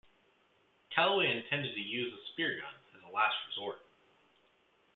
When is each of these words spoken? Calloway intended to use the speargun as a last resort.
Calloway 0.95 1.27
intended 1.29 1.75
to 1.75 1.79
use 1.79 2.11
the 2.11 2.21
speargun 2.43 2.63
as 2.95 3.01
a 3.07 3.13
last 3.13 3.35
resort. 3.49 3.81